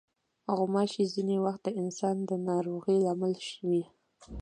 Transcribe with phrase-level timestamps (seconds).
[0.57, 3.33] غوماشې ځینې وخت د انسان د ناروغۍ لامل
[3.67, 3.83] وي.